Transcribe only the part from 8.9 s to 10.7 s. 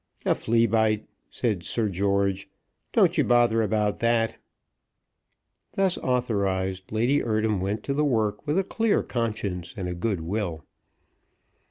conscience and a good will.